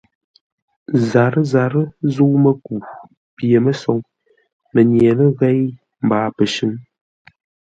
[1.09, 2.75] Zarə́-zarə́ zə̂u-mə́ku:
[3.35, 3.99] pye-mə́soŋ,
[4.73, 5.61] mənyeləghěi
[6.05, 6.71] mbaa pəshʉ̌ŋ.